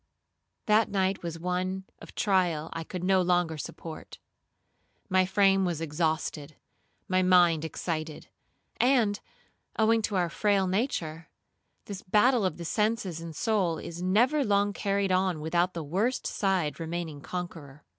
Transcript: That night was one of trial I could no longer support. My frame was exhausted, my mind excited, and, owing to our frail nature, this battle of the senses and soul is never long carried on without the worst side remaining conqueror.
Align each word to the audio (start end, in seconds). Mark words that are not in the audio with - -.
That 0.65 0.89
night 0.89 1.21
was 1.21 1.37
one 1.37 1.83
of 1.99 2.15
trial 2.15 2.71
I 2.73 2.83
could 2.83 3.03
no 3.03 3.21
longer 3.21 3.55
support. 3.55 4.17
My 5.09 5.27
frame 5.27 5.63
was 5.63 5.79
exhausted, 5.79 6.55
my 7.07 7.21
mind 7.21 7.63
excited, 7.63 8.27
and, 8.77 9.19
owing 9.77 10.01
to 10.01 10.15
our 10.15 10.31
frail 10.31 10.65
nature, 10.65 11.29
this 11.85 12.01
battle 12.01 12.45
of 12.45 12.57
the 12.57 12.65
senses 12.65 13.21
and 13.21 13.35
soul 13.35 13.77
is 13.77 14.01
never 14.01 14.43
long 14.43 14.73
carried 14.73 15.11
on 15.11 15.39
without 15.39 15.75
the 15.75 15.83
worst 15.83 16.25
side 16.25 16.79
remaining 16.79 17.21
conqueror. 17.21 17.83